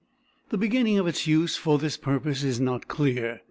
[0.49, 3.39] The beginning of its use for this purpose is not clear.